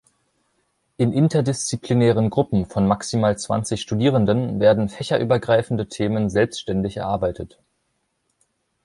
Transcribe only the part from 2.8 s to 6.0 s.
maximal zwanzig Studierenden werden fächerübergreifende